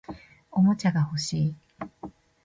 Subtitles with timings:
[0.49, 1.55] おもちゃが欲しい